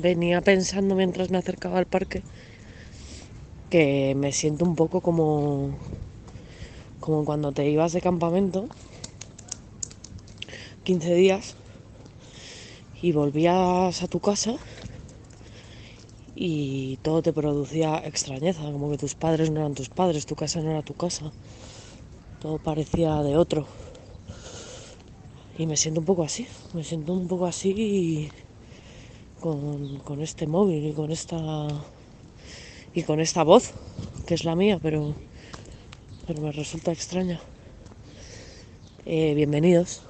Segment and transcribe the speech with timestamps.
[0.00, 2.22] venía pensando mientras me acercaba al parque
[3.70, 5.76] que me siento un poco como
[7.00, 8.68] como cuando te ibas de campamento
[10.84, 11.56] 15 días
[13.00, 14.56] y volvías a tu casa
[16.34, 20.60] y todo te producía extrañeza, como que tus padres no eran tus padres, tu casa
[20.60, 21.32] no era tu casa,
[22.40, 23.66] todo parecía de otro.
[25.58, 28.30] Y me siento un poco así, me siento un poco así
[29.40, 31.68] con, este móvil y con esta
[32.94, 33.72] y con esta voz,
[34.26, 35.14] que es la mía, pero,
[36.26, 37.40] pero me resulta extraña.
[39.04, 40.02] Eh, bienvenidos.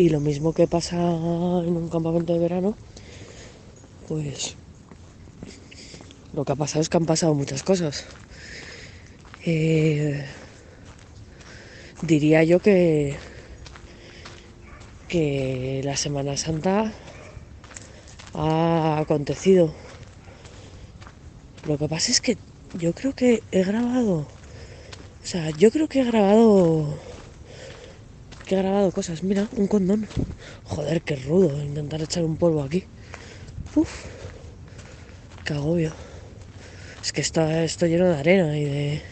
[0.00, 2.74] Y lo mismo que pasa en un campamento de verano,
[4.08, 4.56] pues
[6.32, 8.06] lo que ha pasado es que han pasado muchas cosas.
[9.44, 10.24] Eh,
[12.00, 13.18] diría yo que,
[15.06, 16.94] que la Semana Santa
[18.32, 19.74] ha acontecido.
[21.66, 22.38] Lo que pasa es que
[22.78, 26.98] yo creo que he grabado, o sea, yo creo que he grabado
[28.50, 29.22] que he grabado cosas.
[29.22, 30.08] Mira, un condón.
[30.64, 32.82] Joder, qué rudo intentar echar un polvo aquí.
[33.76, 34.06] Uf,
[35.44, 35.92] qué agobio.
[37.00, 39.02] Es que está lleno de arena y de,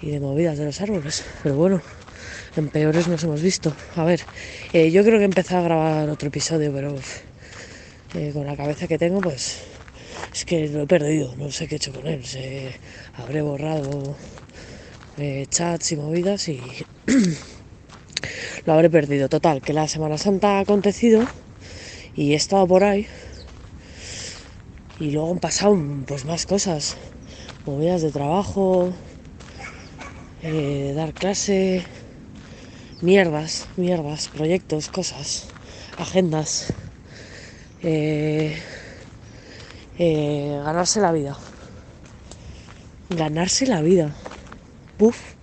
[0.00, 1.22] y de movidas de los árboles.
[1.42, 1.82] Pero bueno,
[2.56, 3.76] en peores nos hemos visto.
[3.94, 4.22] A ver,
[4.72, 6.94] eh, yo creo que empecé a grabar otro episodio, pero
[8.14, 9.58] eh, con la cabeza que tengo, pues
[10.32, 11.36] es que lo he perdido.
[11.36, 12.24] No sé qué he hecho con él.
[12.24, 12.70] Se
[13.18, 14.16] habré borrado
[15.18, 16.62] eh, chats y movidas y
[18.64, 19.28] lo habré perdido.
[19.28, 21.26] Total, que la Semana Santa ha acontecido
[22.14, 23.06] y he estado por ahí.
[24.98, 26.96] Y luego han pasado pues más cosas,
[27.66, 28.92] movidas de trabajo,
[30.42, 31.84] eh, dar clase,
[33.02, 35.48] mierdas, mierdas, proyectos, cosas,
[35.98, 36.72] agendas,
[37.82, 38.56] eh,
[39.98, 41.36] eh, ganarse la vida,
[43.10, 44.14] ganarse la vida,
[44.98, 45.35] Uf.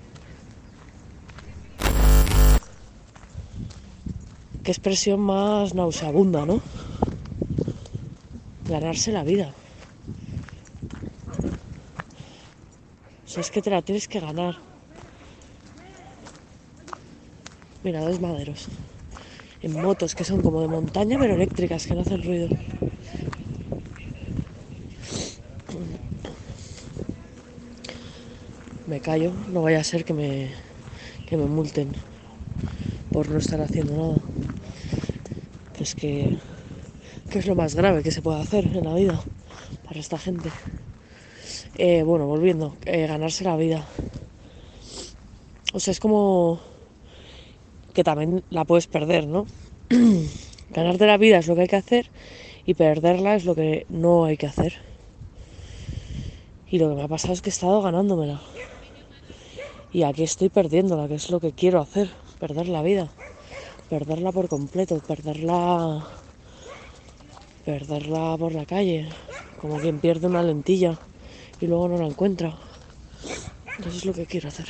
[4.64, 6.62] Qué expresión más nauseabunda, ¿no?
[8.70, 9.54] Ganarse la vida.
[13.26, 14.56] O sea, es que te la tienes que ganar.
[17.84, 18.70] Mira, dos maderos.
[19.62, 22.48] En motos que son como de montaña, pero eléctricas, que no hacen ruido.
[28.88, 30.52] Me callo, no vaya a ser que me,
[31.26, 31.92] que me multen
[33.12, 34.33] por no estar haciendo nada
[35.80, 36.38] es que,
[37.32, 39.20] es lo más grave que se puede hacer en la vida
[39.86, 40.50] para esta gente.
[41.76, 43.86] Eh, bueno, volviendo, eh, ganarse la vida.
[45.74, 46.60] O sea, es como
[47.94, 49.48] que también la puedes perder, ¿no?
[50.70, 52.10] Ganarte la vida es lo que hay que hacer
[52.66, 54.74] y perderla es lo que no hay que hacer.
[56.70, 58.42] Y lo que me ha pasado es que he estado ganándomela.
[59.92, 62.10] Y aquí estoy perdiéndola, que es lo que quiero hacer,
[62.40, 63.10] perder la vida.
[63.90, 66.08] Perderla por completo, perderla
[67.66, 69.08] perderla por la calle,
[69.62, 71.00] como quien pierde una lentilla
[71.62, 72.58] y luego no la encuentra.
[73.80, 74.68] Eso es lo que quiero hacer.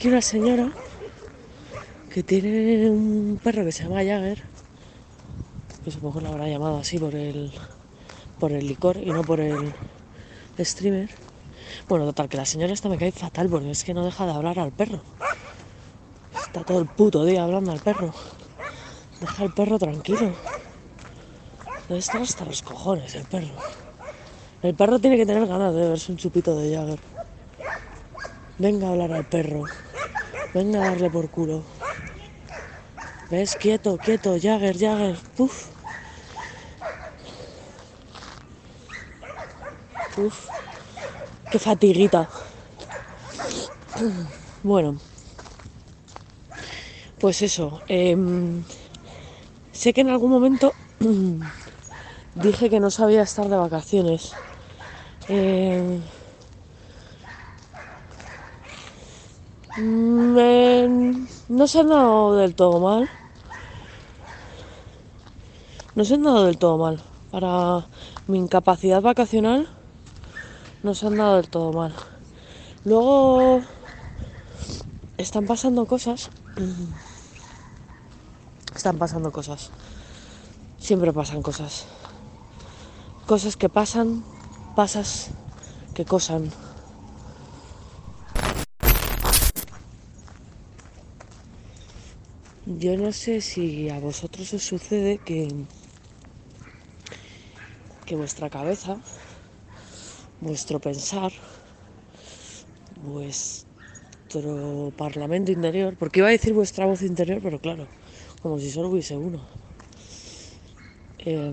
[0.00, 0.72] Aquí una señora
[2.10, 4.42] que tiene un perro que se llama Jagger,
[5.84, 7.52] que supongo lo habrá llamado así por el,
[8.38, 9.74] por el licor y no por el
[10.58, 11.10] streamer.
[11.86, 14.32] Bueno, total, que la señora esta me cae fatal porque es que no deja de
[14.32, 15.02] hablar al perro.
[16.46, 18.14] Está todo el puto día hablando al perro.
[19.20, 20.32] Deja al perro tranquilo.
[21.88, 23.52] Debe estar hasta los cojones el perro.
[24.62, 27.00] El perro tiene que tener ganas de beberse un chupito de Jagger.
[28.56, 29.64] Venga a hablar al perro.
[30.52, 31.64] Venga a darle por culo.
[33.30, 33.54] ¿Ves?
[33.54, 34.36] Quieto, quieto.
[34.40, 35.16] Jagger, Jagger.
[35.38, 35.68] Uf.
[40.16, 40.48] Uf.
[41.50, 42.28] Qué fatiguita.
[44.62, 44.98] Bueno.
[47.20, 47.80] Pues eso.
[47.86, 48.64] em,
[49.72, 50.74] sé que en algún momento
[52.34, 54.32] dije que no sabía estar de vacaciones.
[55.28, 56.02] Em,
[59.78, 63.08] No se han dado del todo mal.
[65.94, 67.00] No se han dado del todo mal.
[67.30, 67.86] Para
[68.26, 69.68] mi incapacidad vacacional,
[70.82, 71.94] no se han dado del todo mal.
[72.84, 73.62] Luego
[75.16, 76.30] están pasando cosas.
[78.74, 79.70] Están pasando cosas.
[80.78, 81.86] Siempre pasan cosas.
[83.26, 84.24] Cosas que pasan,
[84.74, 85.28] pasas
[85.94, 86.50] que cosan.
[92.78, 95.48] Yo no sé si a vosotros os sucede que,
[98.06, 99.00] que vuestra cabeza,
[100.40, 101.32] vuestro pensar,
[103.02, 107.88] vuestro parlamento interior, porque iba a decir vuestra voz interior, pero claro,
[108.40, 109.44] como si solo hubiese uno,
[111.18, 111.52] eh,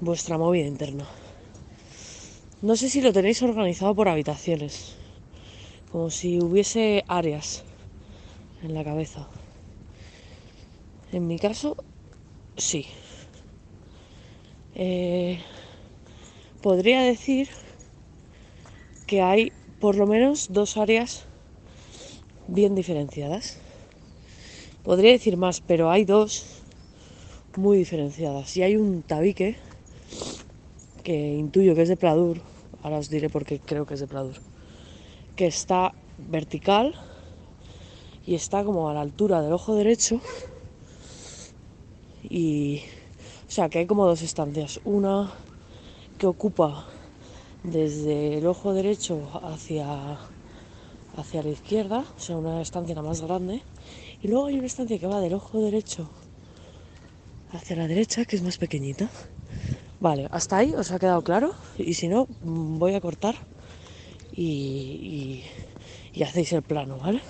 [0.00, 1.06] vuestra movida interna.
[2.62, 4.96] No sé si lo tenéis organizado por habitaciones,
[5.92, 7.64] como si hubiese áreas
[8.62, 9.28] en la cabeza.
[11.14, 11.76] En mi caso,
[12.56, 12.86] sí.
[14.74, 15.38] Eh,
[16.60, 17.48] podría decir
[19.06, 21.22] que hay por lo menos dos áreas
[22.48, 23.60] bien diferenciadas.
[24.82, 26.46] Podría decir más, pero hay dos
[27.56, 28.56] muy diferenciadas.
[28.56, 29.54] Y hay un tabique
[31.04, 32.40] que intuyo que es de Pladur,
[32.82, 34.40] ahora os diré por qué creo que es de Pladur,
[35.36, 36.92] que está vertical
[38.26, 40.20] y está como a la altura del ojo derecho
[42.34, 42.82] y
[43.48, 44.80] o sea que hay como dos estancias.
[44.84, 45.32] Una
[46.18, 46.84] que ocupa
[47.62, 50.18] desde el ojo derecho hacia
[51.16, 53.62] hacia la izquierda o sea una estancia más grande
[54.20, 56.10] y luego hay una estancia que va del ojo derecho
[57.52, 59.08] hacia la derecha que es más pequeñita.
[60.00, 63.36] Vale hasta ahí os ha quedado claro y si no voy a cortar
[64.32, 65.44] y,
[66.12, 67.20] y hacéis el plano vale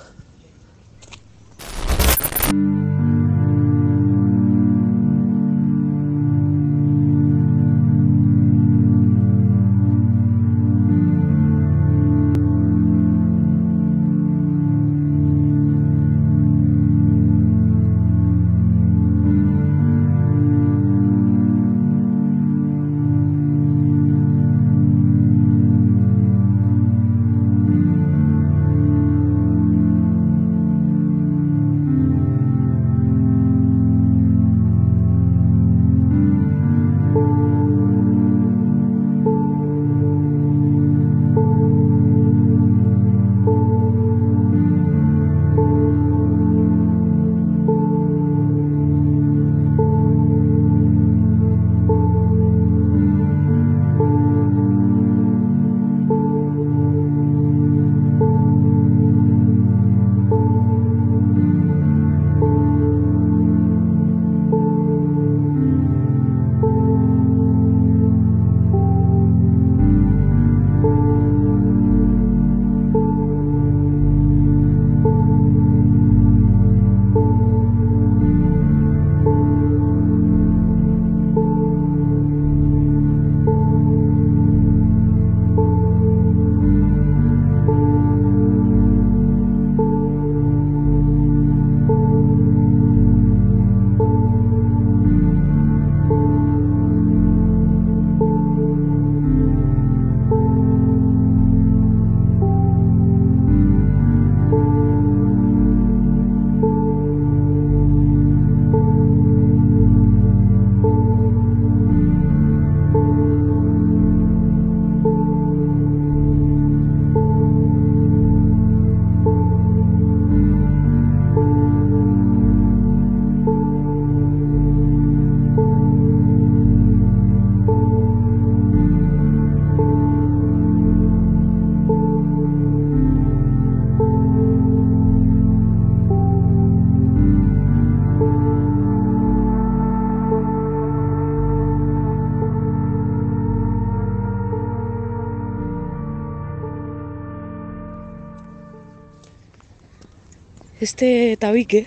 [150.84, 151.86] Este tabique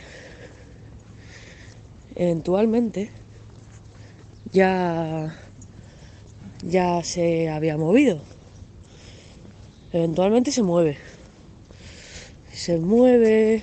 [2.15, 3.11] eventualmente
[4.51, 5.37] ya
[6.63, 8.23] ya se había movido.
[9.93, 10.97] Eventualmente se mueve.
[12.51, 13.61] Se mueve,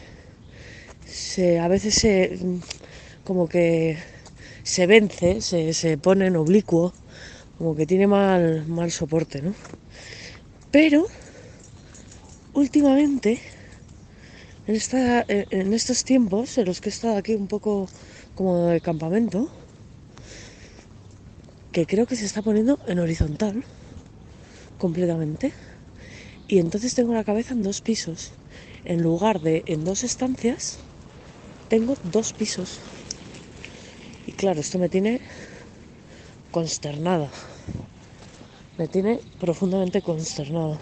[1.04, 2.38] se, a veces se
[3.24, 3.98] como que
[4.62, 6.94] se vence, se, se pone en oblicuo,
[7.58, 9.52] como que tiene mal, mal soporte, ¿no?
[10.70, 11.08] Pero
[12.52, 13.40] últimamente
[14.66, 17.88] en, estos tiempos en los que he estado aquí un poco
[18.34, 19.48] como de campamento,
[21.72, 23.64] que creo que se está poniendo en horizontal
[24.78, 25.52] completamente.
[26.46, 28.32] Y entonces tengo la cabeza en dos pisos.
[28.84, 30.78] En lugar de en dos estancias,
[31.68, 32.80] tengo dos pisos.
[34.26, 35.20] Y claro, esto me tiene
[36.50, 37.28] consternada.
[38.78, 40.78] Me tiene profundamente consternada.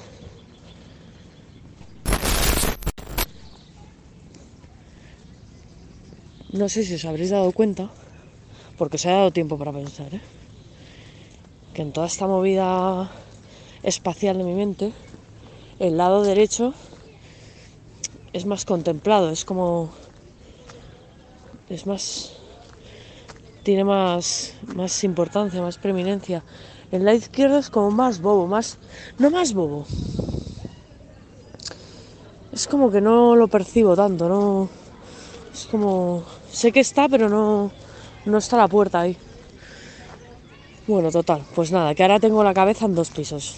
[6.52, 7.88] No sé si os habréis dado cuenta,
[8.76, 10.20] porque se ha dado tiempo para pensar, ¿eh?
[11.72, 13.10] que en toda esta movida
[13.82, 14.92] espacial de mi mente,
[15.78, 16.74] el lado derecho
[18.34, 19.90] es más contemplado, es como.
[21.70, 22.36] es más.
[23.62, 26.44] tiene más, más importancia, más preeminencia.
[26.90, 28.76] El lado izquierdo es como más bobo, más.
[29.18, 29.86] no más bobo.
[32.52, 34.81] Es como que no lo percibo tanto, no.
[35.52, 37.72] Es como Sé que está, pero no,
[38.26, 39.16] no está la puerta ahí.
[40.86, 43.56] Bueno, total, pues nada, que ahora tengo la cabeza en dos pisos.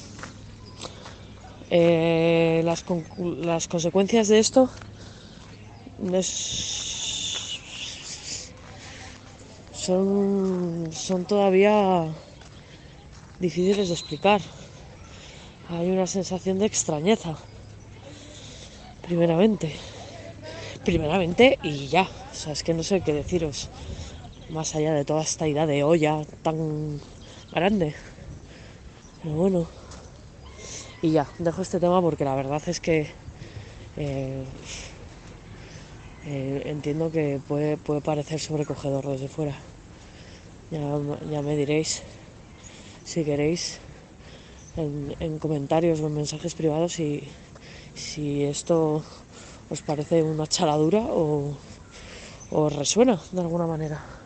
[1.71, 2.85] Eh, las,
[3.19, 4.69] las, consecuencias de esto
[9.73, 12.07] son, son todavía
[13.41, 14.41] difíciles de explicar.
[15.69, 17.37] Hay una sensación de extrañeza,
[19.03, 19.75] primeramente.
[20.85, 22.03] Primeramente y ya.
[22.03, 23.71] O sea, es que no sé qué deciros.
[24.51, 27.01] Más allá de toda esta idea de olla tan
[27.53, 27.95] grande.
[29.23, 29.67] Pero bueno.
[31.01, 33.09] Y ya, dejo este tema porque la verdad es que
[33.97, 34.45] eh,
[36.27, 39.57] eh, entiendo que puede, puede parecer sobrecogedor desde fuera.
[40.71, 42.03] Ya, me diréis
[43.05, 43.79] si queréis
[44.77, 49.05] en, comentarios o en mensajes privados si esto
[49.71, 51.57] os parece una chaladura o,
[52.51, 54.24] o resuena de alguna manera.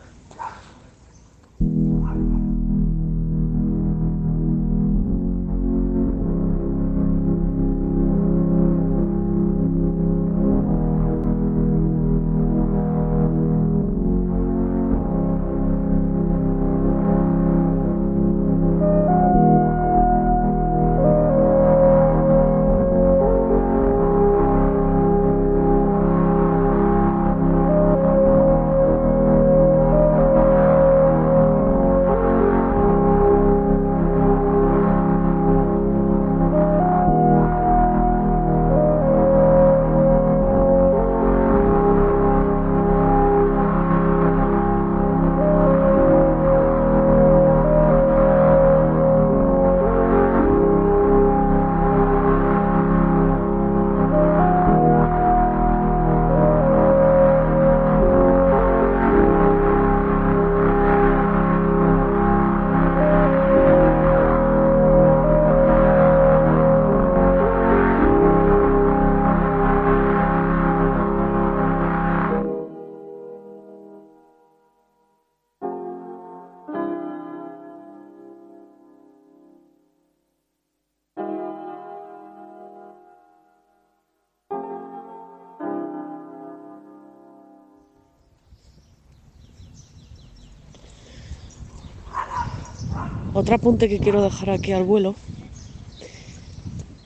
[93.39, 95.15] Otro apunte que quiero dejar aquí al vuelo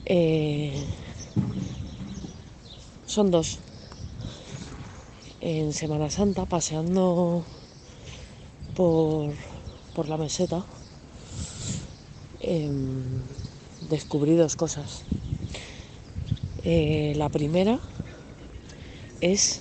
[0.04, 0.74] eh,
[3.06, 3.60] son dos.
[5.40, 7.44] En Semana Santa, paseando
[8.74, 9.30] por,
[9.94, 10.64] por la meseta,
[12.40, 13.22] em,
[13.88, 15.04] descubrí dos cosas.
[16.64, 17.78] Eh, la primera
[19.20, 19.60] es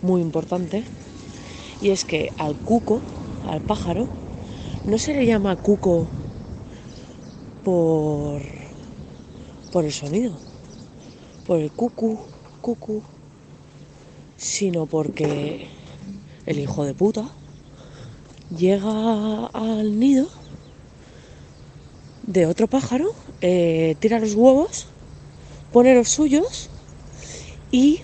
[0.00, 0.84] muy importante
[1.80, 3.00] y es que al cuco,
[3.48, 4.21] al pájaro,
[4.84, 6.08] no se le llama cuco
[7.62, 8.42] por,
[9.70, 10.32] por el sonido,
[11.46, 12.18] por el cucu,
[12.60, 13.02] cucu,
[14.36, 15.68] sino porque
[16.46, 17.30] el hijo de puta
[18.56, 20.28] llega al nido
[22.26, 24.86] de otro pájaro, eh, tira los huevos,
[25.72, 26.70] pone los suyos
[27.70, 28.00] y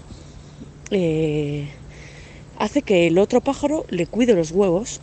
[0.91, 1.69] eh,
[2.57, 5.01] hace que el otro pájaro le cuide los huevos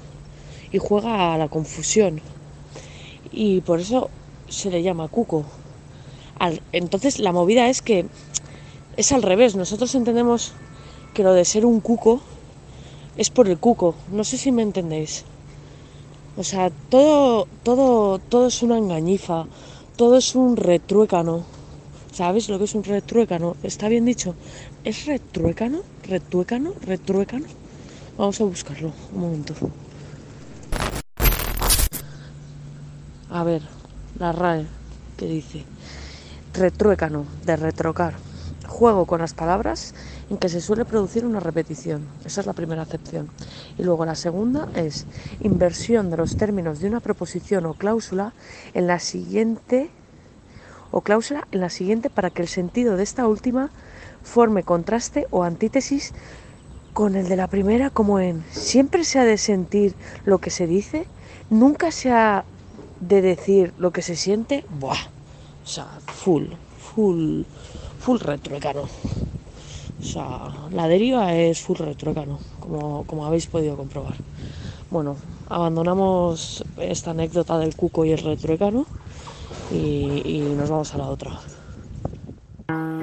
[0.72, 2.22] y juega a la confusión.
[3.32, 4.10] Y por eso
[4.48, 5.46] se le llama cuco.
[6.72, 8.06] entonces la movida es que
[8.98, 9.56] es al revés.
[9.56, 10.54] Nosotros entendemos
[11.14, 12.22] que lo de ser un cuco
[13.18, 13.96] es por el cuco.
[14.12, 15.26] No sé si me entendéis.
[16.38, 19.46] O sea, todo, todo, todo es una engañifa,
[19.96, 21.46] todo es un retruécano.
[22.12, 23.56] ¿Sabes lo que es un retruécano?
[23.64, 24.36] ¿Está bien dicho?
[24.84, 25.80] ¿Es retruécano?
[26.04, 26.74] ¿Retruécano?
[26.82, 27.46] ¿Retruécano?
[28.18, 29.54] Vamos a buscarlo, un momento.
[33.36, 33.64] A ver,
[34.18, 34.66] la RAE
[35.18, 35.66] que dice
[36.54, 38.14] retruécano, de retrocar.
[38.66, 39.94] Juego con las palabras
[40.30, 42.08] en que se suele producir una repetición.
[42.24, 43.28] Esa es la primera acepción.
[43.78, 45.06] Y luego la segunda es
[45.42, 48.32] inversión de los términos de una proposición o cláusula
[48.74, 49.90] en la siguiente
[50.92, 53.70] o cláusula en la siguiente para que el sentido de esta última
[54.24, 56.14] forme contraste o antítesis
[56.94, 59.94] con el de la primera como en siempre se ha de sentir
[60.24, 61.06] lo que se dice,
[61.50, 62.46] nunca se ha
[63.08, 64.98] de decir lo que se siente, ¡buah!
[65.64, 66.46] O sea, full,
[66.80, 67.44] full,
[68.00, 68.84] full retroecano.
[68.84, 74.16] O sea, la deriva es full retroecano, como, como habéis podido comprobar.
[74.92, 75.18] Bueno,
[75.50, 78.86] abandonamos esta anécdota del cuco y el retroecano
[79.72, 81.40] y, y nos vamos a la otra.
[82.68, 82.94] Bring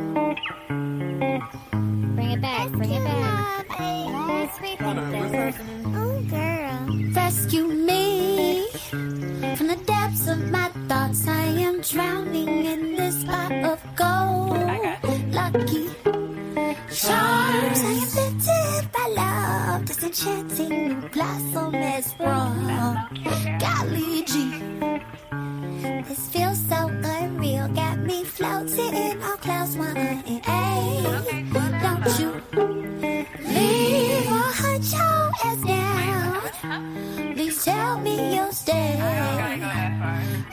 [2.30, 3.66] it back, bring it back.
[5.94, 7.12] Oh, girl.
[7.14, 8.68] Rescue me
[9.56, 11.28] from the depths of my thoughts.
[11.28, 14.58] I am drowning in this pot of gold.
[15.32, 15.88] Lucky
[16.90, 17.80] charms.
[17.80, 19.86] I am lifted by love.
[19.86, 22.66] This enchanting blossom is sprung.
[23.58, 24.52] Golly gee.
[25.82, 27.66] This feels so unreal.
[27.68, 30.42] Got me floating in all clouds, one and eight.
[31.82, 32.40] Don't you
[33.48, 37.34] leave or hunt your ass down.
[37.34, 38.94] Please tell me you'll stay.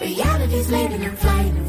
[0.02, 1.69] Reality's leaving, I'm flying,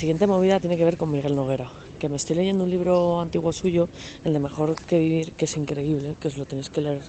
[0.00, 3.52] siguiente movida tiene que ver con Miguel Noguera, que me estoy leyendo un libro antiguo
[3.52, 3.90] suyo,
[4.24, 7.02] el de Mejor que Vivir, que es increíble, que os lo tenéis que leer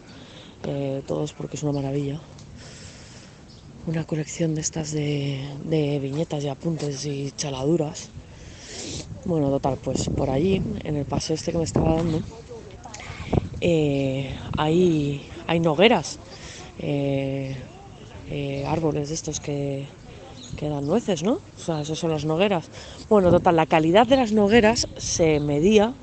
[0.67, 2.19] eh, todos porque es una maravilla.
[3.87, 8.09] Una colección de estas de, viñetas y apuntes y chaladuras.
[9.23, 12.19] Bueno, total, pues por allí, en el paseo este que me estaba dando,
[13.61, 16.19] eh, hay, hay nogueras,
[16.79, 17.55] eh,
[18.67, 19.85] árboles de estos que,
[20.55, 21.33] que dan nueces, ¿no?
[21.33, 22.69] O sea, esos son las nogueras.
[23.09, 25.93] Bueno, total, la calidad de las nogueras se medía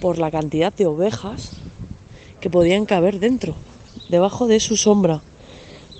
[0.00, 1.52] por la cantidad de ovejas
[2.40, 3.56] que podían caber dentro,
[4.08, 5.22] debajo de su sombra,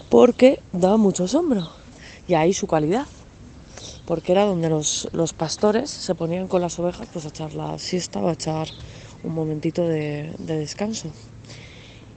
[0.09, 1.69] porque daba mucha sombra.
[2.29, 3.07] Y ahí su calidad,
[4.07, 7.79] porque era donde los, los pastores se ponían con las ovejas pues a echar la
[7.79, 8.69] siesta o a echar
[9.23, 11.11] un momentito de descanso.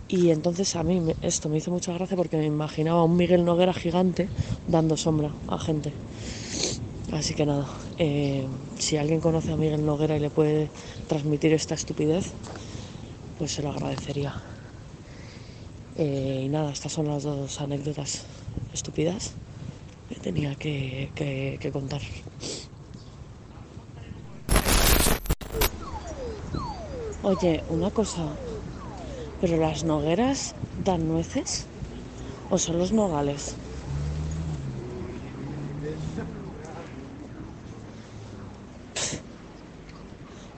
[0.09, 3.43] Y entonces a mí esto me hizo mucha gracia porque me imaginaba a un Miguel
[3.43, 4.29] Noguera gigante
[4.67, 5.91] dando sombra a gente.
[7.11, 7.67] Así que nada,
[7.97, 8.45] eh,
[8.77, 10.69] si alguien conoce a Miguel Noguera y le puede
[11.07, 12.31] transmitir esta estupidez,
[13.37, 14.33] pues se lo agradecería.
[15.97, 18.23] Eh, y nada, estas son las dos anécdotas
[18.73, 19.33] estúpidas
[20.09, 22.01] que tenía que, que- que contar.
[27.23, 28.23] Oye, una cosa,
[29.39, 31.67] ¿pero las nogueras dan nueces?
[32.49, 33.55] ¿O son los nogales?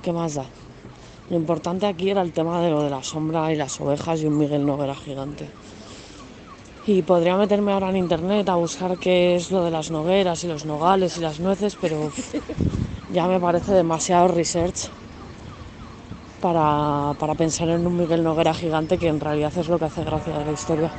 [0.02, 0.46] ¿Qué más da?
[1.30, 4.26] Lo importante aquí era el tema de lo de la sombra y las ovejas y
[4.26, 5.48] un Miguel Noguera gigante.
[6.88, 10.48] Y podría meterme ahora en internet a buscar qué es lo de las nogueras y
[10.48, 12.12] los nogales y las nueces, pero
[13.14, 14.90] ya me parece demasiado research
[16.42, 20.04] para, para pensar en un Miguel Noguera gigante que en realidad es lo que hace
[20.04, 20.92] gracia de la historia.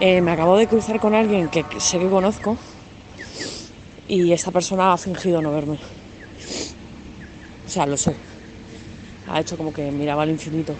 [0.00, 2.56] Eh, me acabo de cruzar con alguien que sé que conozco
[4.08, 5.78] y esta persona ha fingido no verme.
[7.66, 8.14] O sea, lo sé.
[9.28, 10.74] Ha hecho como que miraba al infinito.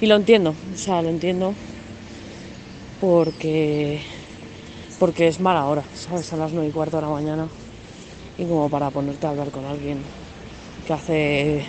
[0.00, 1.54] Y lo entiendo, o sea, lo entiendo
[3.00, 4.00] porque
[4.98, 6.26] porque es mala hora, ¿sabes?
[6.26, 7.48] Son las nueve y cuarto de la mañana
[8.38, 9.98] y como para ponerte a hablar con alguien
[10.86, 11.66] que hace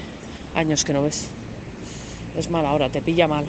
[0.55, 1.42] años que no ves.
[2.35, 3.45] Es mala hora, te pilla mal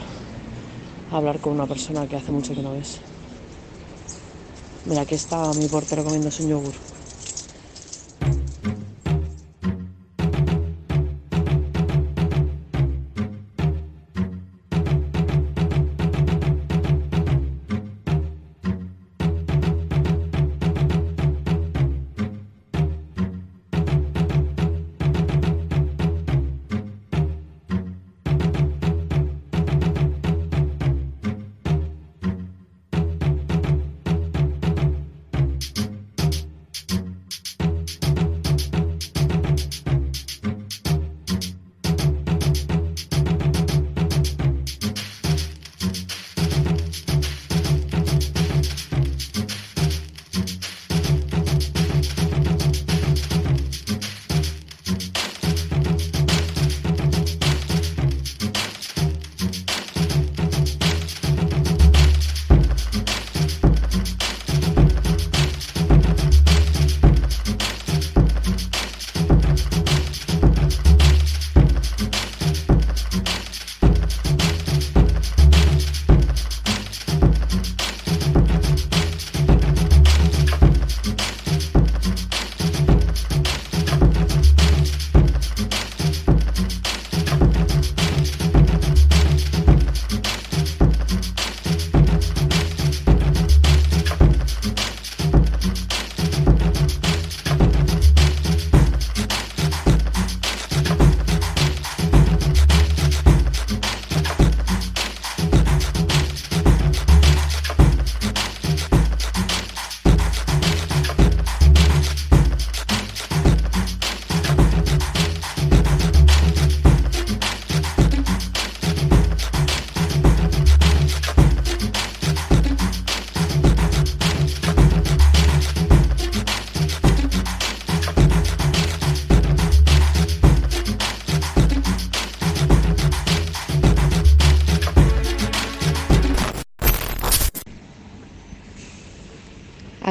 [1.09, 3.01] hablar con una persona que hace mucho que no ves.
[4.85, 6.75] Mira, aquí está mi portero comiéndose un yogur.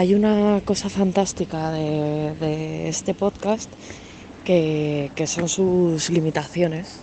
[0.04, 3.70] Hay una cosa fantástica de, este podcast
[4.44, 7.00] que, son sus limitaciones,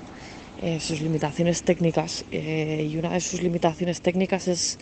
[0.61, 2.25] eh, sus limitaciones técnicas.
[2.31, 4.77] eh, y una de sus limitaciones técnicas es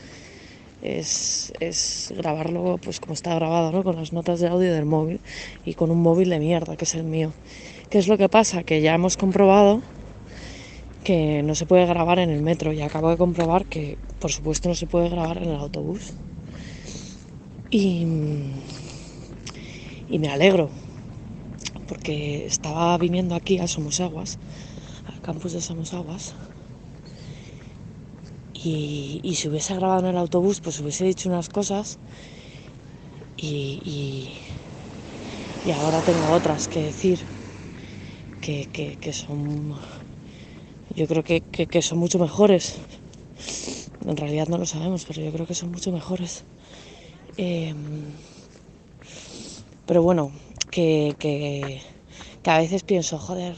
[2.14, 3.86] grabarlo pues como está grabado, ¿no?
[3.86, 5.22] con las notas de audio del móvil
[5.64, 7.32] y con un móvil de mierda, que es el mío.
[7.90, 8.64] ¿Qué es lo que pasa?
[8.64, 9.82] Que ya hemos comprobado
[11.06, 14.68] que no se puede grabar en el metro y acabo de comprobar que por supuesto
[14.68, 16.12] no se puede grabar en el autobús.
[17.72, 18.06] Y,
[20.10, 20.72] y me alegro
[21.88, 24.38] porque estaba viniendo aquí a Somosaguas,
[25.08, 26.36] al campus de Somosaguas,
[28.54, 31.98] y, y si hubiese grabado en el autobús, pues hubiese dicho unas cosas
[33.38, 37.26] y, y, y ahora tengo otras que decir
[38.42, 39.76] que, que, que son,
[40.96, 42.80] yo creo que, que, que son mucho mejores.
[44.06, 46.44] En realidad no lo sabemos, pero yo creo que son mucho mejores.
[47.42, 47.74] Eh,
[49.86, 50.34] pero bueno,
[50.70, 51.82] que, que,
[52.44, 53.56] que a veces pienso, joder,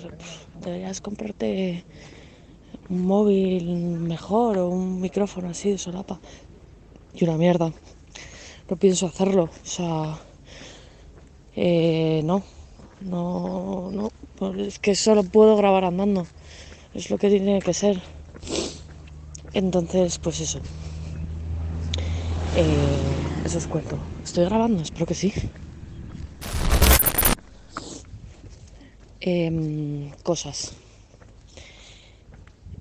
[0.63, 1.83] deberías comprarte
[2.91, 3.65] un móvil
[3.97, 6.19] mejor o un micrófono así de solapa.
[7.15, 7.73] Y una mierda.
[8.69, 9.45] No pienso hacerlo.
[9.45, 10.19] O sea,
[11.55, 12.43] eh, no,
[13.01, 14.09] no, no.
[14.35, 16.27] pues Es que solo puedo grabar andando.
[16.93, 17.99] Es lo que tiene que ser.
[19.53, 20.59] Entonces, pues eso.
[22.55, 23.97] Eh, eso os cuento.
[24.23, 24.82] ¿Estoy grabando?
[24.84, 25.34] Espero que sí.
[29.19, 30.73] Em, cosas.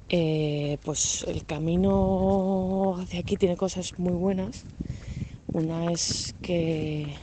[0.08, 4.64] Eh, pues el camino hacia aquí tiene cosas muy buenas.
[5.52, 7.14] Una es que,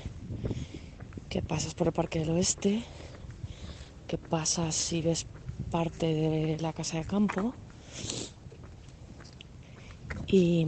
[1.29, 2.83] que pasas por el Parque del Oeste,
[4.07, 5.25] que pasas y ves
[5.71, 7.53] parte de la casa de campo.
[10.27, 10.65] Y,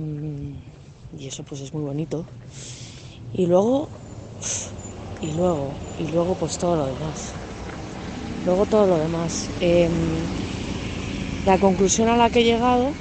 [1.18, 2.26] y eso pues es muy bonito.
[3.34, 3.88] Y luego,
[5.22, 7.34] y luego, y luego pues todo lo demás.
[8.46, 9.50] Luego todo lo demás.
[9.60, 9.92] Em,
[11.46, 12.92] la conclusión a la que he llegado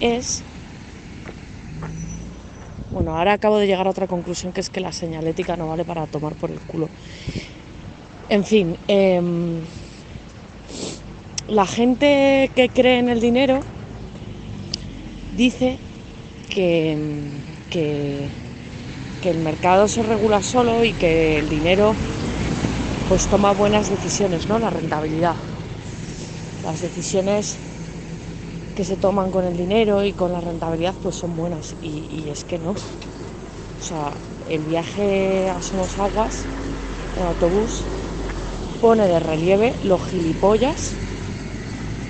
[0.00, 0.42] es...
[2.92, 5.84] Bueno, ahora acabo de llegar a otra conclusión que es que la señalética no vale
[5.84, 6.88] para tomar por el culo.
[8.28, 9.60] En fin, em,
[11.48, 13.60] la gente que cree en el dinero
[15.36, 15.78] dice
[16.56, 16.96] que,
[17.70, 18.30] que,
[19.30, 21.94] el mercado se regula solo y que el dinero
[23.08, 24.60] pues toma buenas decisiones, ¿no?
[24.60, 25.34] La rentabilidad.
[26.64, 27.56] Las decisiones
[28.76, 32.44] que se toman con el dinero y con la rentabilidad pues son buenas y, es
[32.44, 32.70] que no.
[32.70, 34.12] O sea,
[34.48, 36.44] el viaje a Somos Aguas
[37.18, 37.82] en autobús
[38.80, 40.94] pone de relieve los gilipollas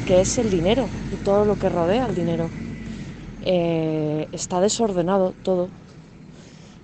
[0.06, 2.50] que es el dinero y todo lo que rodea el dinero.
[3.46, 5.68] Eh, está desordenado todo.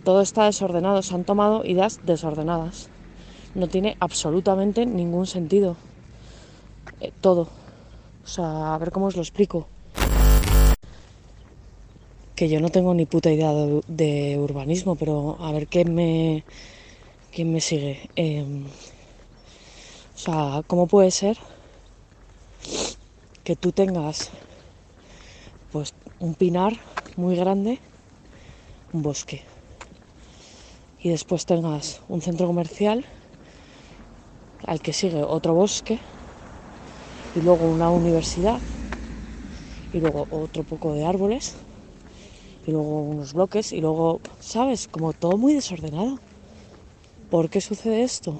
[0.04, 1.02] Todo está desordenado.
[1.02, 2.88] Se han tomado ideas desordenadas
[3.54, 5.76] no tiene absolutamente ningún sentido.
[7.00, 7.48] Eh, todo.
[8.24, 9.68] O sea, a ver cómo os lo explico.
[12.34, 13.52] Que yo no tengo ni puta idea
[13.86, 16.44] de, urbanismo, pero a ver quién me,
[17.32, 18.08] quién me sigue.
[18.16, 18.64] Eh,
[20.14, 21.36] o sea, ¿cómo puede ser
[23.44, 24.30] que tú tengas
[25.72, 26.72] pues un pinar
[27.16, 27.80] muy grande,
[28.92, 29.42] un bosque,
[31.02, 33.04] y después tengas un centro comercial
[34.64, 35.98] al que sigue otro bosque
[37.34, 38.60] y luego una universidad
[39.92, 41.56] y luego otro poco de árboles
[42.66, 44.86] y luego unos bloques y luego, ¿sabes?
[44.86, 46.20] Como todo muy desordenado.
[47.30, 48.38] ¿Por qué sucede esto?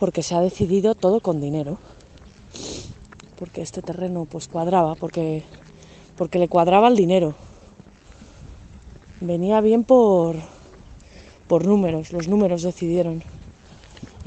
[0.00, 1.76] Porque se ha decidido todo con dinero.
[3.36, 5.42] Porque este terreno pues cuadraba, porque,
[6.16, 7.34] porque le cuadraba el dinero.
[9.20, 10.36] Venía bien por,
[11.48, 13.22] por números, los números decidieron.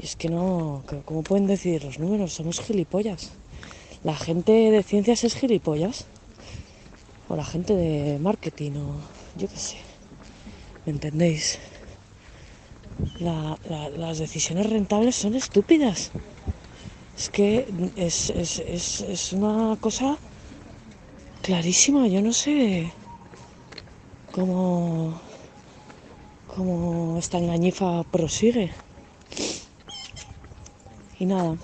[0.00, 2.32] Y es que no, ¿cómo pueden decidir los números?
[2.32, 3.32] Somos gilipollas.
[4.04, 6.06] La gente de ciencias es gilipollas.
[7.28, 8.94] O la gente de marketing, o
[9.36, 9.76] yo qué sé.
[10.86, 11.58] ¿Me entendéis?
[13.20, 16.10] La- la- las decisiones rentables son estúpidas.
[17.16, 20.16] Es que es, es, es, es una cosa
[21.42, 22.06] clarísima.
[22.08, 22.92] Yo no sé
[24.32, 25.20] cómo,
[26.46, 28.72] cómo esta engañifa prosigue.
[31.18, 31.56] Y nada.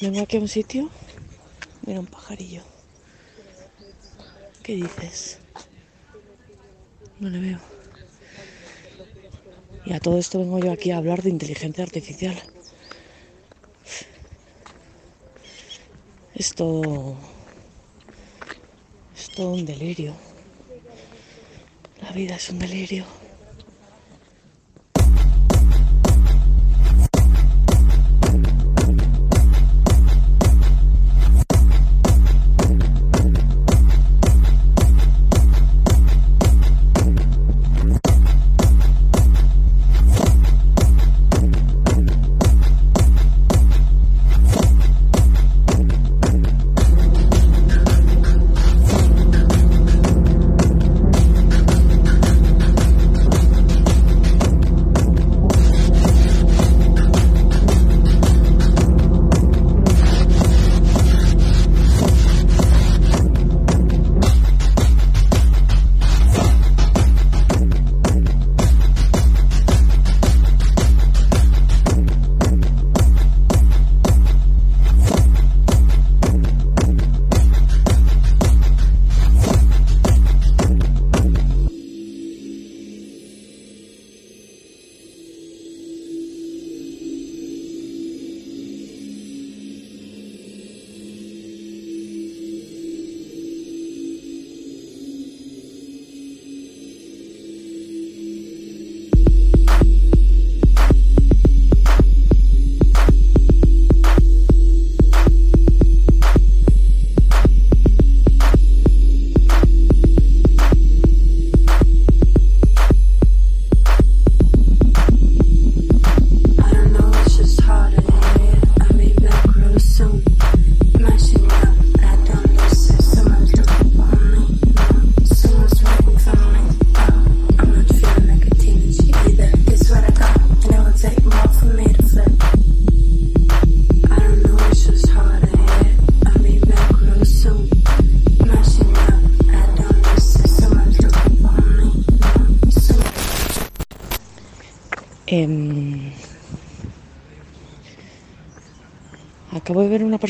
[0.00, 0.90] Vengo aquí a un sitio.
[1.86, 2.62] Mira un pajarillo.
[4.62, 5.38] ¿Qué dices?
[7.20, 7.58] No le veo.
[9.84, 12.53] Y a todo esto vengo yo aquí a hablar de inteligencia artificial.
[16.34, 17.16] Es todo.
[19.16, 20.14] Es todo un delirio.
[22.02, 23.23] La vida es un delirio.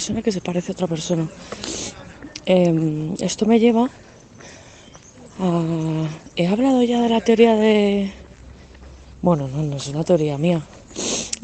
[0.04, 1.26] Persona que se parece a otra persona.
[2.44, 3.88] Em, esto me lleva
[5.40, 6.08] a...
[6.36, 8.12] He hablado ya de la teoría de...
[9.22, 10.60] Bueno, no, no es una teoría mía.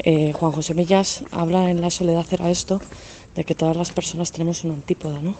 [0.03, 2.79] Eh, Juan José Millas habla en La soledad era esto,
[3.33, 5.33] de que todas las personas tenemos una antípoda, ¿no?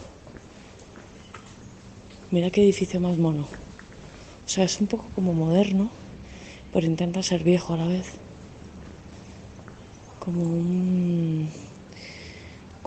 [2.31, 3.45] Mira qué edificio más mono.
[4.47, 5.91] O sea, es un poco como moderno,
[6.73, 8.13] pero intenta ser viejo a la vez.
[10.17, 11.70] Como un.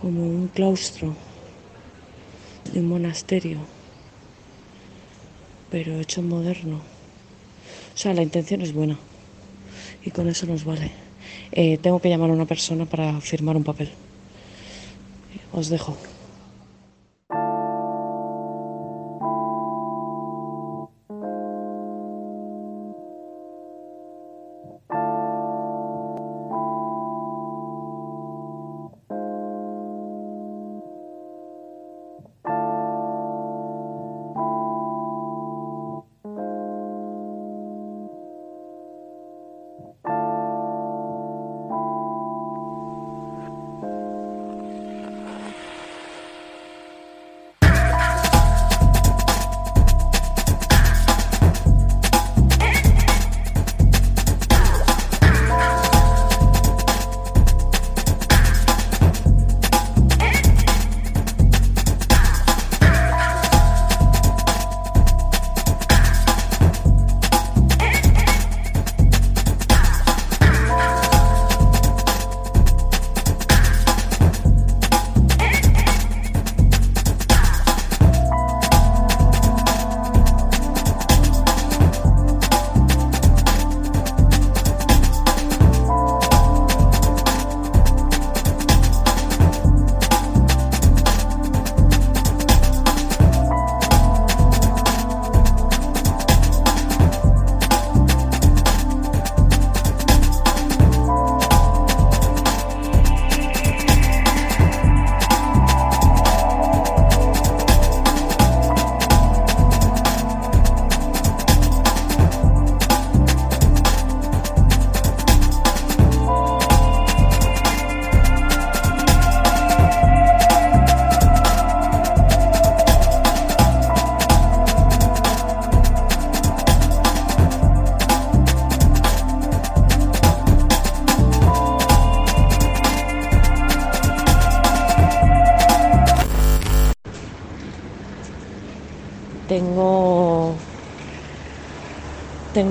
[0.04, 1.14] Como un claustro
[2.74, 3.60] de un monasterio,
[5.70, 6.82] pero hecho moderno.
[7.94, 8.98] O sea, la intención es buena
[10.04, 10.90] y con eso nos vale.
[11.52, 13.88] Eh, tengo que llamar a una persona para firmar un papel.
[15.54, 15.96] Os dejo.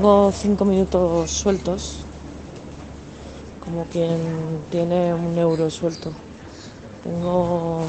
[0.04, 2.00] Tengo cinco minutos sueltos,
[3.64, 4.20] como quien
[4.70, 6.12] tiene un euro suelto.
[7.06, 7.86] Tengo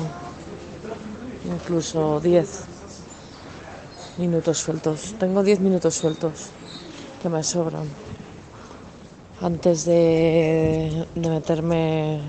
[1.45, 2.67] incluso 10
[4.19, 5.17] minutos sueltos.
[5.19, 6.51] Tengo 10 minutos sueltos
[7.21, 7.89] que me sobran
[9.41, 12.21] antes de, de meterme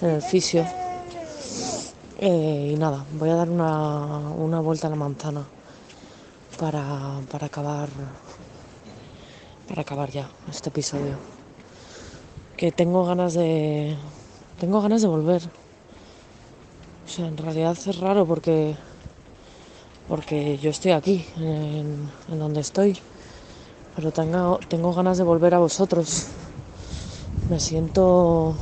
[0.00, 0.66] en el fisio.
[2.18, 5.44] Eh, y nada, voy a dar una, una vuelta a la manzana
[6.58, 7.90] para, para acabar
[9.76, 11.18] para acabar ya este episodio.
[12.56, 13.94] Que tengo ganas de
[14.58, 15.42] tengo ganas de volver.
[17.04, 18.74] O sea, en realidad es raro porque
[20.08, 22.96] porque yo estoy aquí, en, en donde estoy,
[23.94, 26.28] pero tengo, tengo ganas de volver a vosotros.
[27.50, 28.56] Me siento,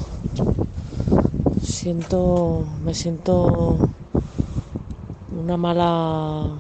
[1.63, 3.79] siento, me siento
[5.31, 6.51] una mala,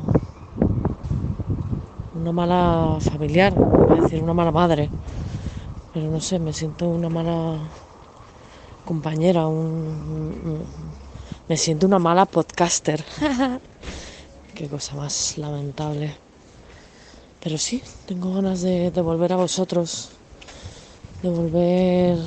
[2.25, 2.61] una mala
[3.11, 3.53] familiar,
[3.89, 4.85] a decir una mala madre,
[5.93, 7.39] pero no sé, me siento una mala
[8.85, 9.66] compañera, un,
[10.51, 10.95] un-
[11.49, 13.05] me siento una mala podcaster.
[14.55, 16.16] Qué cosa más lamentable.
[17.41, 20.11] Pero sí, tengo ganas de, de volver a vosotros,
[21.22, 22.18] de volver,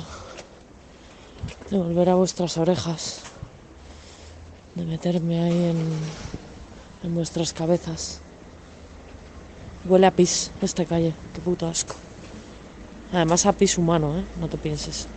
[1.70, 3.28] de volver a vuestras orejas,
[4.74, 6.16] de meterme ahí en,
[7.02, 8.22] en vuestras cabezas.
[9.84, 11.94] Huele a pis esta calle, qué puto asco.
[13.10, 14.26] Además a pis humano, ¿eh?
[14.34, 15.08] No te pienses.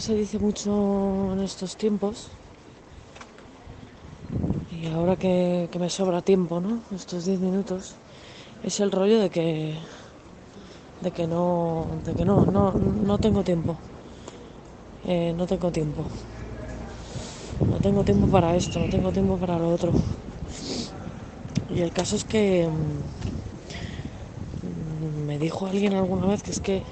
[0.00, 2.30] Se dice mucho en estos tiempos,
[4.70, 6.82] y ahora que, que me sobra tiempo, ¿no?
[6.94, 7.96] Estos 10 minutos,
[8.62, 9.78] es el rollo de que
[11.04, 11.44] de que no
[12.04, 12.62] de que no no,
[13.08, 13.72] no tengo tiempo.
[15.04, 16.08] Eh, no tengo tiempo.
[17.70, 19.92] No tengo tiempo para esto no tengo tiempo para lo otro.
[21.68, 23.02] Y el caso es que mm,
[25.26, 26.82] me dijo alguien alguna vez que es que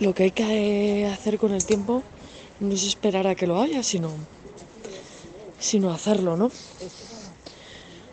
[0.00, 2.02] lo que hay que hacer con el tiempo
[2.60, 4.10] no es esperar a que lo haya sino
[5.58, 6.50] sino hacerlo no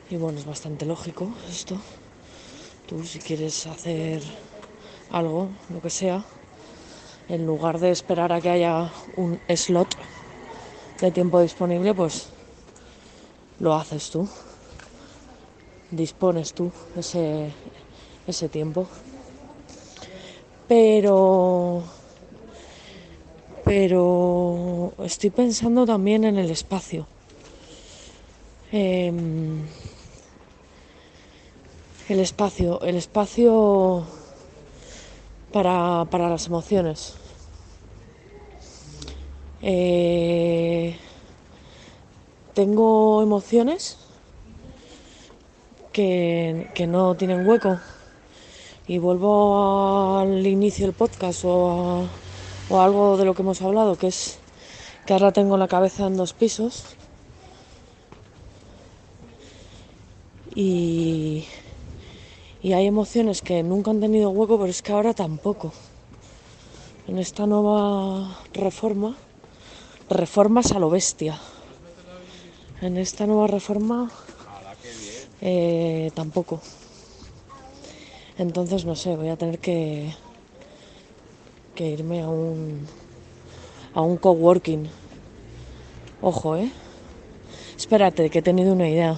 [0.09, 1.77] y bueno es bastante lógico esto.
[2.87, 4.21] Tú si quieres hacer
[5.09, 6.23] algo, lo que sea,
[7.27, 9.95] en lugar de esperar a que haya un slot
[11.01, 12.27] de tiempo disponible, pues
[13.59, 14.29] lo haces tú,
[15.89, 17.51] dispones tú ese,
[18.27, 18.87] ese tiempo.
[20.67, 21.83] Pero,
[23.63, 27.05] pero estoy pensando también en el espacio.
[28.71, 29.61] Em,
[32.09, 34.05] el espacio, el espacio
[35.51, 37.13] para, para las emociones.
[39.61, 40.95] Eh,
[42.53, 43.97] tengo emociones
[45.91, 47.79] que, que no tienen hueco.
[48.87, 52.09] Y vuelvo al inicio del podcast o a,
[52.69, 54.37] o algo de lo que hemos hablado, que es
[55.05, 56.83] que ahora tengo la cabeza en dos pisos.
[60.53, 61.45] Y,
[62.61, 65.73] y hay emociones que nunca han tenido hueco, pero es que ahora tampoco.
[67.07, 69.15] En esta nueva reforma,
[70.09, 71.39] reformas a lo bestia.
[72.81, 74.11] En esta nueva reforma
[75.41, 76.61] eh, tampoco.
[78.37, 80.13] Entonces no sé, voy a tener que,
[81.77, 82.85] irme a un
[83.93, 84.89] a un coworking.
[86.21, 86.69] Ojo, ¿eh?
[87.77, 89.17] Espérate, que he tenido una idea.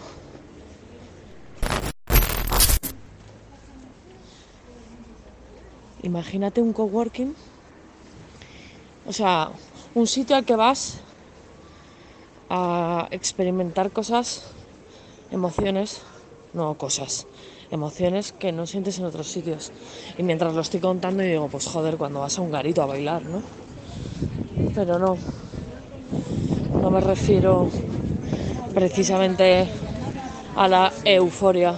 [6.04, 7.36] Imagínate un coworking.
[9.08, 9.50] O sea,
[9.96, 11.00] un sitio al que vas
[12.50, 14.44] a experimentar cosas,
[15.32, 16.02] emociones,
[16.54, 17.26] no cosas,
[17.72, 19.72] emociones que no sientes en otros sitios.
[20.18, 22.86] Y mientras lo estoy contando, y digo, pues joder, cuando vas a un garito a
[22.86, 23.42] bailar, ¿no?
[24.74, 25.18] Pero no,
[26.82, 27.70] no me refiero
[28.74, 29.68] precisamente
[30.56, 31.76] a la euforia.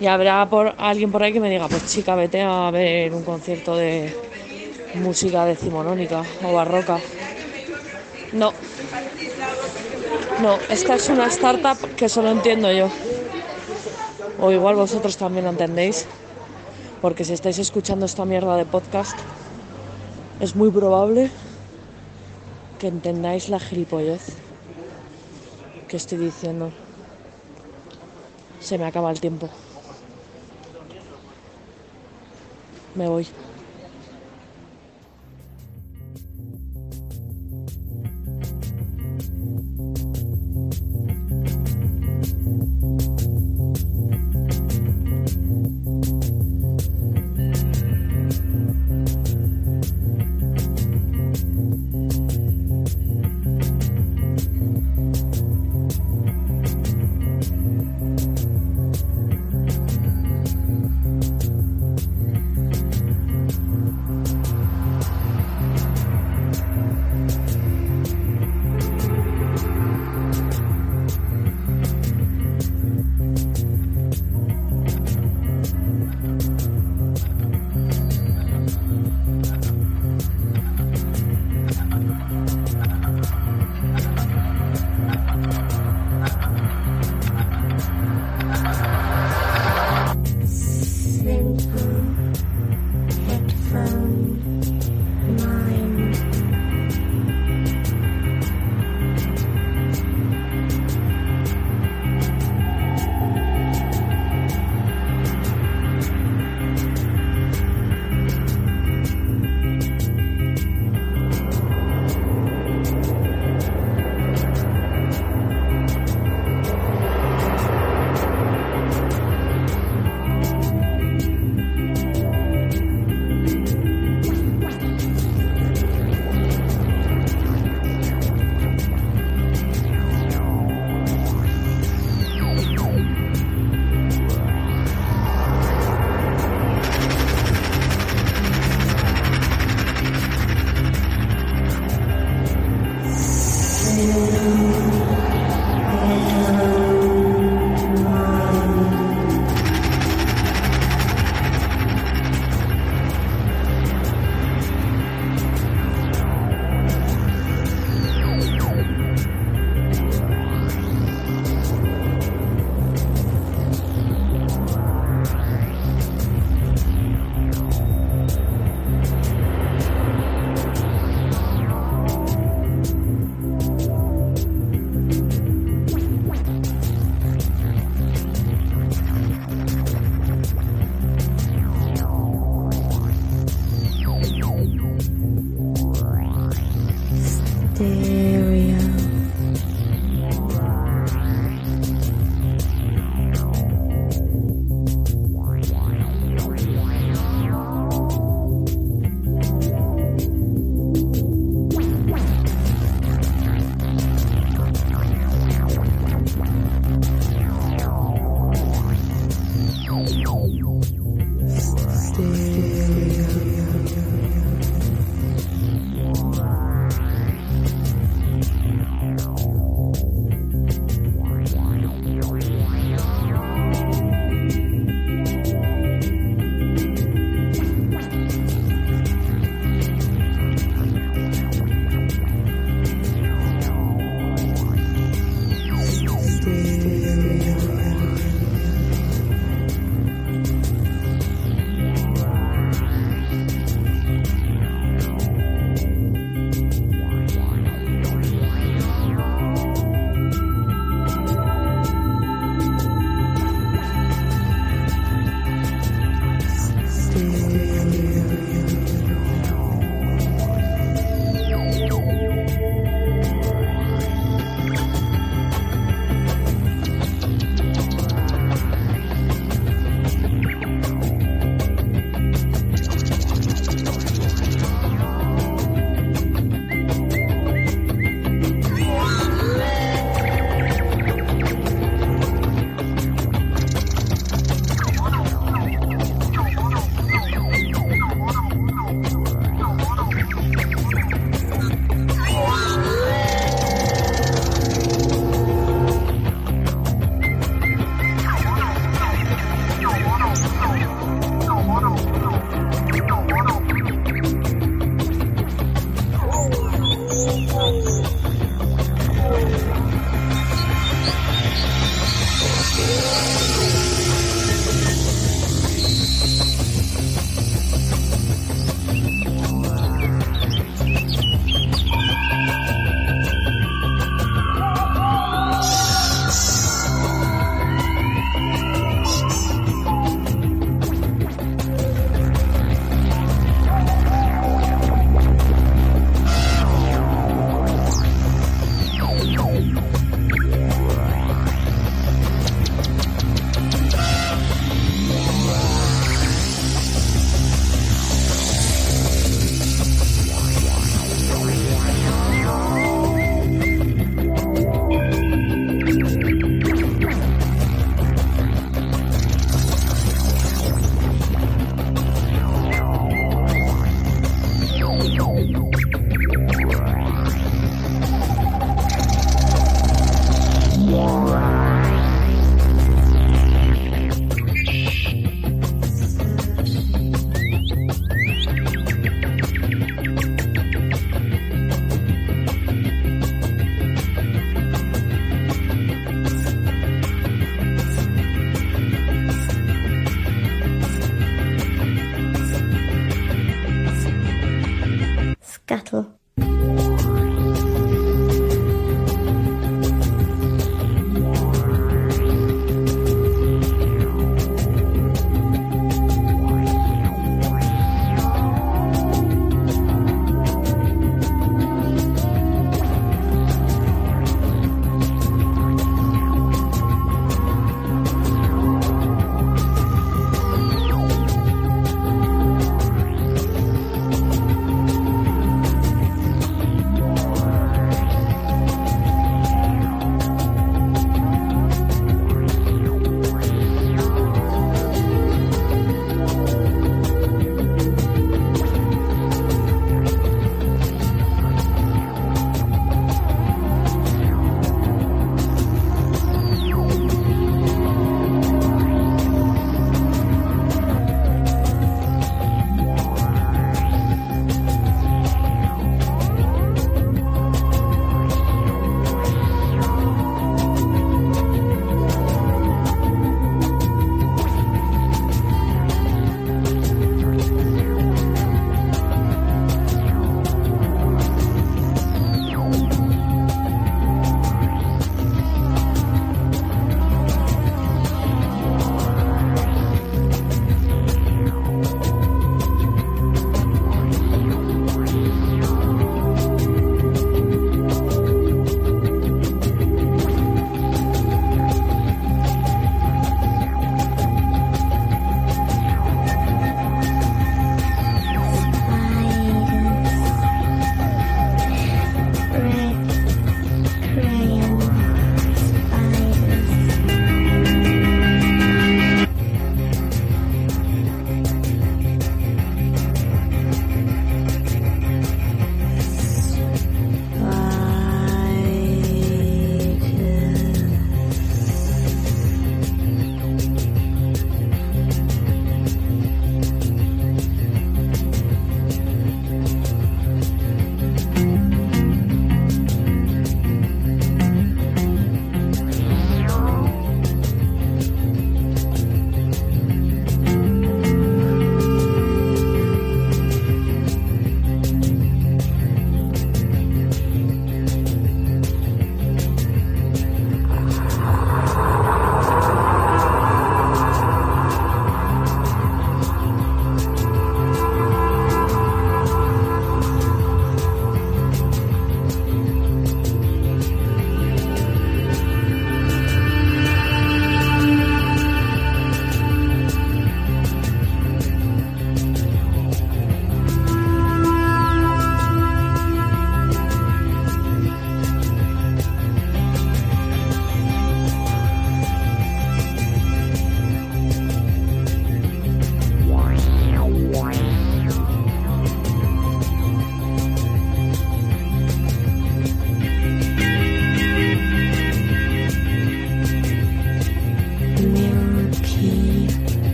[0.00, 3.22] Y habrá por alguien por ahí que me diga, pues chica, vete a ver un
[3.22, 4.12] concierto de
[4.94, 6.98] música decimonónica o barroca.
[8.32, 8.52] No.
[10.42, 13.11] No, esta es una startup que solo entiendo yo.
[14.42, 16.06] O igual vosotros también lo entendéis.
[17.00, 19.16] Porque si estáis escuchando esta mierda de podcast,
[20.40, 21.30] es muy probable
[22.80, 24.34] que entendáis la gilipollez
[25.86, 26.72] que estoy diciendo.
[28.60, 29.48] Se me acaba el tiempo.
[32.96, 33.28] Me voy.